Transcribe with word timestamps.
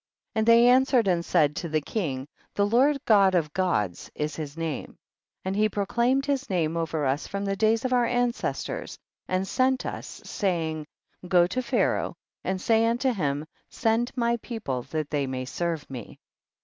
47. 0.33 0.39
And 0.39 0.47
they 0.47 0.67
answered 0.67 1.07
and 1.07 1.23
said 1.23 1.55
to 1.57 1.69
the 1.69 1.79
king, 1.79 2.27
the 2.55 2.65
Lord 2.65 2.97
God 3.05 3.35
of 3.35 3.53
Gods 3.53 4.09
is 4.15 4.35
his 4.35 4.57
name, 4.57 4.97
and 5.45 5.55
he 5.55 5.69
proclaimed 5.69 6.25
his 6.25 6.49
name 6.49 6.75
over 6.75 7.05
us 7.05 7.27
from 7.27 7.45
the 7.45 7.55
days 7.55 7.85
of 7.85 7.93
our 7.93 8.05
ancestors, 8.07 8.97
and 9.27 9.47
sent 9.47 9.85
us, 9.85 10.19
saying, 10.25 10.87
go 11.27 11.45
to 11.45 11.61
Pharaoh 11.61 12.15
and 12.43 12.59
say 12.59 12.83
unto 12.87 13.13
him, 13.13 13.45
send 13.69 14.11
my 14.15 14.37
people 14.37 14.81
that 14.89 15.11
they 15.11 15.27
may 15.27 15.45
serve 15.45 15.87
me. 15.87 16.17